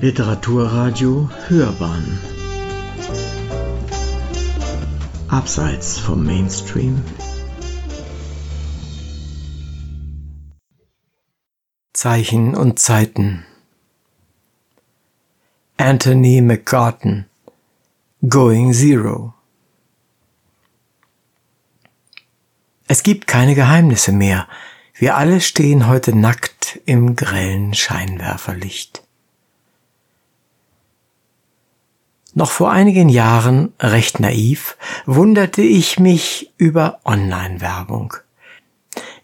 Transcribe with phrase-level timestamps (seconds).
[0.00, 2.20] Literaturradio Hörbahn
[5.26, 7.02] Abseits vom Mainstream
[11.92, 13.44] Zeichen und Zeiten
[15.78, 17.26] Anthony McCartan
[18.28, 19.34] Going Zero
[22.86, 24.46] Es gibt keine Geheimnisse mehr.
[24.94, 29.07] Wir alle stehen heute nackt im grellen Scheinwerferlicht.
[32.38, 38.14] Noch vor einigen Jahren, recht naiv, wunderte ich mich über Online-Werbung.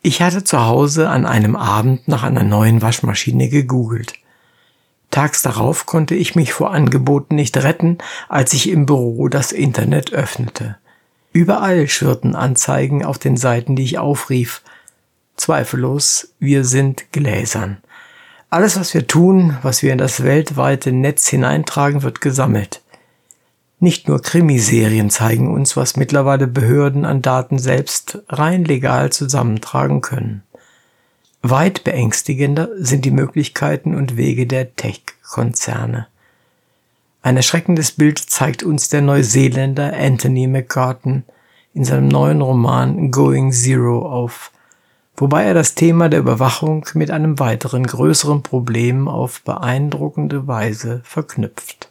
[0.00, 4.12] Ich hatte zu Hause an einem Abend nach einer neuen Waschmaschine gegoogelt.
[5.10, 10.12] Tags darauf konnte ich mich vor Angeboten nicht retten, als ich im Büro das Internet
[10.12, 10.76] öffnete.
[11.32, 14.62] Überall schwirrten Anzeigen auf den Seiten, die ich aufrief.
[15.34, 17.78] Zweifellos, wir sind gläsern.
[18.50, 22.82] Alles, was wir tun, was wir in das weltweite Netz hineintragen, wird gesammelt.
[23.82, 30.42] Nicht nur Krimiserien zeigen uns, was mittlerweile Behörden an Daten selbst rein legal zusammentragen können.
[31.40, 36.08] Weit beängstigender sind die Möglichkeiten und Wege der Tech-Konzerne.
[37.22, 41.24] Ein erschreckendes Bild zeigt uns der Neuseeländer Anthony McCartan
[41.72, 44.52] in seinem neuen Roman Going Zero auf,
[45.16, 51.89] wobei er das Thema der Überwachung mit einem weiteren größeren Problem auf beeindruckende Weise verknüpft.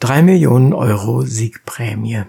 [0.00, 2.22] Drei Millionen Euro Siegprämie.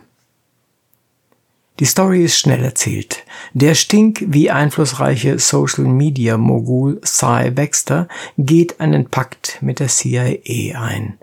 [1.79, 3.23] Die Story ist schnell erzählt.
[3.53, 10.81] Der stink wie einflussreiche Social Media Mogul Cy Baxter geht einen Pakt mit der CIA
[10.81, 11.17] ein.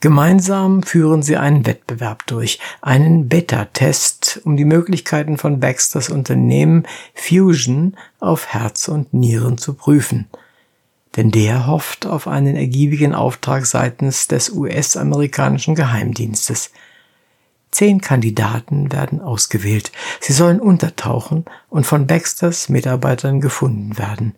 [0.00, 7.96] Gemeinsam führen sie einen Wettbewerb durch, einen Beta-Test, um die Möglichkeiten von Baxters Unternehmen Fusion
[8.18, 10.26] auf Herz und Nieren zu prüfen–
[11.16, 16.70] denn der hofft auf einen ergiebigen Auftrag seitens des US-amerikanischen Geheimdienstes.
[17.70, 19.92] Zehn Kandidaten werden ausgewählt.
[20.20, 24.34] Sie sollen untertauchen und von Baxters Mitarbeitern gefunden werden.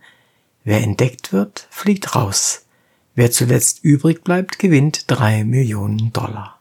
[0.63, 2.65] Wer entdeckt wird, fliegt raus.
[3.15, 6.54] Wer zuletzt übrig bleibt, gewinnt drei Millionen Dollar.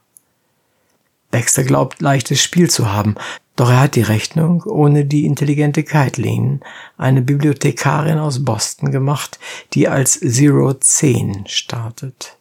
[1.34, 3.16] Baxter glaubt, leichtes Spiel zu haben,
[3.56, 6.60] doch er hat die Rechnung ohne die intelligente Kaitlin,
[6.96, 9.40] eine Bibliothekarin aus Boston, gemacht,
[9.72, 12.36] die als Zero 10 startet.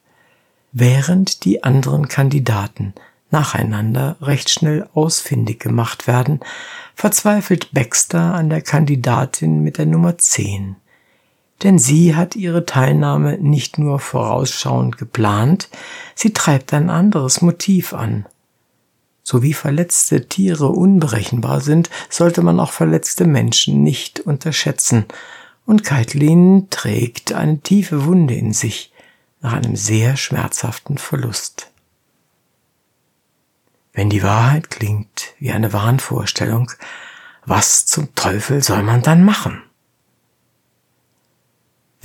[0.74, 2.94] Während die anderen Kandidaten
[3.32, 6.42] nacheinander recht schnell ausfindig gemacht werden,
[6.94, 10.76] verzweifelt Baxter an der Kandidatin mit der Nummer 10.
[11.64, 15.68] Denn sie hat ihre Teilnahme nicht nur vorausschauend geplant,
[16.14, 18.28] sie treibt ein anderes Motiv an.
[19.24, 25.06] So wie verletzte Tiere unberechenbar sind, sollte man auch verletzte Menschen nicht unterschätzen.
[25.66, 28.92] Und Kaitlin trägt eine tiefe Wunde in sich
[29.42, 31.72] nach einem sehr schmerzhaften Verlust.
[33.94, 36.72] Wenn die Wahrheit klingt wie eine Wahnvorstellung,
[37.46, 39.62] was zum Teufel soll man dann machen?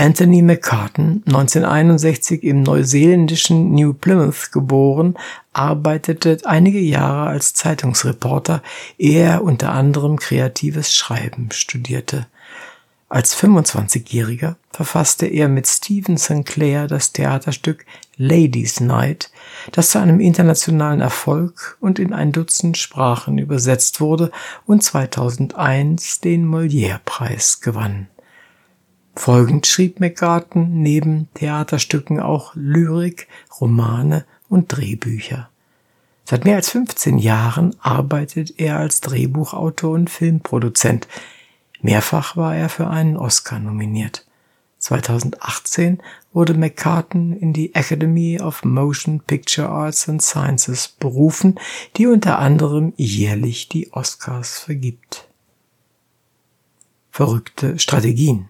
[0.01, 5.17] Anthony McCartan, 1961 im neuseeländischen New Plymouth geboren,
[5.53, 8.63] arbeitete einige Jahre als Zeitungsreporter,
[8.97, 12.29] ehe er unter anderem kreatives Schreiben studierte.
[13.09, 17.85] Als 25-Jähriger verfasste er mit Stephen Sinclair das Theaterstück
[18.17, 19.33] Ladies Night,
[19.73, 24.31] das zu einem internationalen Erfolg und in ein Dutzend Sprachen übersetzt wurde
[24.65, 28.07] und 2001 den Molière-Preis gewann.
[29.19, 33.27] Folgend schrieb McGarten neben Theaterstücken auch Lyrik,
[33.61, 35.51] Romane und Drehbücher.
[36.25, 41.09] Seit mehr als 15 Jahren arbeitet er als Drehbuchautor und Filmproduzent.
[41.83, 44.25] Mehrfach war er für einen Oscar nominiert.
[44.79, 45.99] 2018
[46.33, 51.59] wurde McCartan in die Academy of Motion Picture Arts and Sciences berufen,
[51.97, 55.27] die unter anderem jährlich die Oscars vergibt.
[57.11, 58.49] Verrückte Strategien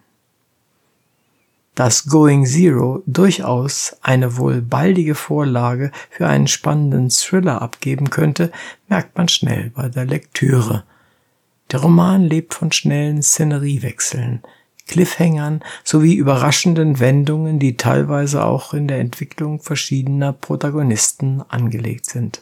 [1.79, 8.51] dass Going Zero durchaus eine wohl baldige Vorlage für einen spannenden Thriller abgeben könnte,
[8.89, 10.83] merkt man schnell bei der Lektüre.
[11.71, 14.41] Der Roman lebt von schnellen Szeneriewechseln,
[14.87, 22.41] Cliffhängern sowie überraschenden Wendungen, die teilweise auch in der Entwicklung verschiedener Protagonisten angelegt sind.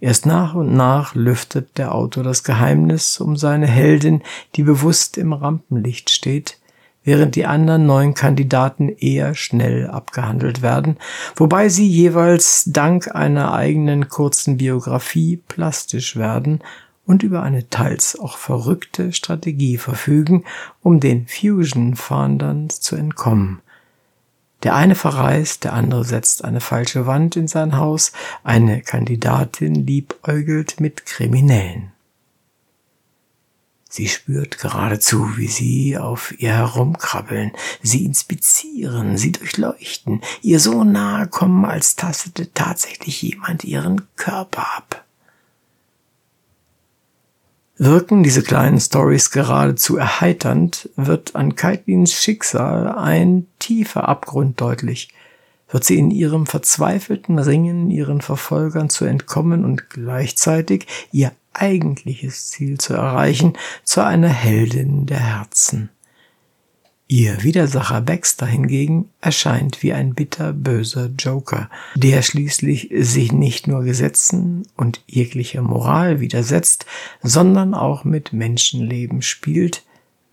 [0.00, 4.22] Erst nach und nach lüftet der Autor das Geheimnis um seine Heldin,
[4.56, 6.56] die bewusst im Rampenlicht steht,
[7.04, 10.96] während die anderen neun Kandidaten eher schnell abgehandelt werden,
[11.36, 16.60] wobei sie jeweils dank einer eigenen kurzen Biografie plastisch werden
[17.06, 20.44] und über eine teils auch verrückte Strategie verfügen,
[20.82, 23.60] um den Fusion-Fahndern zu entkommen.
[24.62, 28.12] Der eine verreist, der andere setzt eine falsche Wand in sein Haus,
[28.44, 31.92] eine Kandidatin liebäugelt mit Kriminellen.
[33.94, 37.52] Sie spürt geradezu, wie sie auf ihr herumkrabbeln,
[37.82, 45.04] sie inspizieren, sie durchleuchten, ihr so nahe kommen, als tastete tatsächlich jemand ihren Körper ab.
[47.76, 55.10] Wirken diese kleinen Stories geradezu erheiternd, wird an Kaitlins Schicksal ein tiefer Abgrund deutlich.
[55.72, 62.78] Wird sie in ihrem verzweifelten Ringen ihren Verfolgern zu entkommen und gleichzeitig ihr eigentliches Ziel
[62.78, 65.90] zu erreichen, zu einer Heldin der Herzen.
[67.08, 74.66] Ihr Widersacher Baxter hingegen erscheint wie ein bitterböser Joker, der schließlich sich nicht nur Gesetzen
[74.76, 76.86] und jeglicher Moral widersetzt,
[77.22, 79.84] sondern auch mit Menschenleben spielt,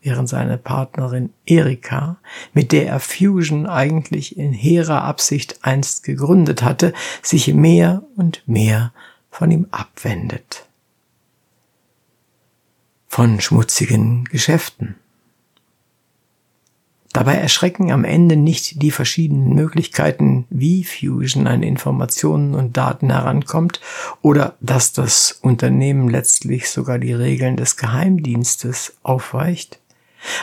[0.02, 2.18] während seine Partnerin Erika,
[2.54, 8.94] mit der er Fusion eigentlich in hehrer Absicht einst gegründet hatte, sich mehr und mehr
[9.30, 10.70] von ihm abwendet
[13.10, 14.96] von schmutzigen Geschäften.
[17.12, 23.82] Dabei erschrecken am Ende nicht die verschiedenen Möglichkeiten, wie Fusion an Informationen und Daten herankommt
[24.22, 29.80] oder dass das Unternehmen letztlich sogar die Regeln des Geheimdienstes aufweicht.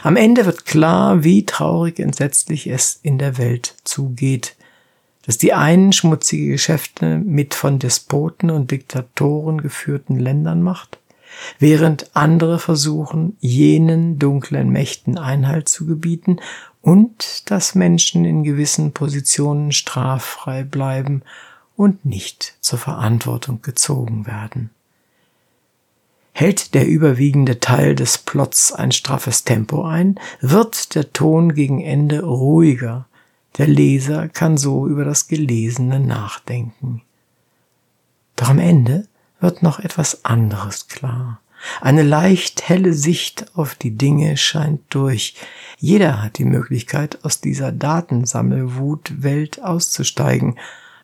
[0.02, 4.56] Am Ende wird klar, wie traurig entsetzlich es in der Welt zugeht,
[5.26, 10.98] dass die einen schmutzige Geschäfte mit von Despoten und Diktatoren geführten Ländern macht
[11.58, 16.38] während andere versuchen, jenen dunklen Mächten Einhalt zu gebieten
[16.82, 21.22] und dass Menschen in gewissen Positionen straffrei bleiben
[21.76, 24.70] und nicht zur Verantwortung gezogen werden.
[26.38, 32.22] Hält der überwiegende Teil des Plots ein straffes Tempo ein, wird der Ton gegen Ende
[32.24, 33.06] ruhiger,
[33.56, 37.00] der Leser kann so über das Gelesene nachdenken.
[38.36, 39.08] Doch am Ende
[39.40, 41.40] wird noch etwas anderes klar.
[41.80, 45.36] Eine leicht helle Sicht auf die Dinge scheint durch.
[45.78, 50.58] Jeder hat die Möglichkeit, aus dieser Datensammelwutwelt auszusteigen,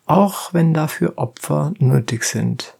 [0.05, 2.75] auch wenn dafür Opfer nötig sind.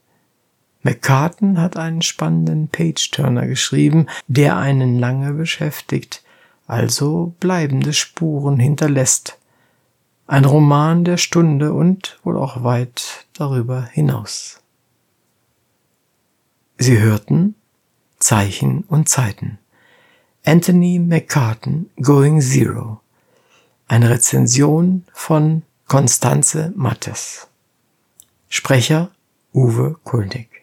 [0.84, 6.24] McCartan hat einen spannenden Page-Turner geschrieben, der einen lange beschäftigt,
[6.68, 9.40] also bleibende Spuren hinterlässt.
[10.28, 14.62] Ein Roman der Stunde und wohl auch weit darüber hinaus.
[16.78, 17.56] Sie hörten
[18.20, 19.60] Zeichen und Zeiten.
[20.46, 23.00] Anthony McCartan Going Zero.
[23.88, 27.48] Eine Rezension von Constanze Mattes.
[28.50, 29.12] Sprecher
[29.54, 30.63] Uwe Kulnig.